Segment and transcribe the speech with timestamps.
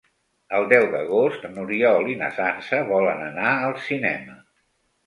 [0.59, 4.43] El deu d'agost n'Oriol i na Sança volen anar al cinema.